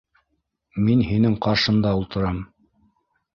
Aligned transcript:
Мин 0.87 1.03
һинең 1.09 1.35
ҡаршында 1.47 1.93
ултырам. 2.01 2.41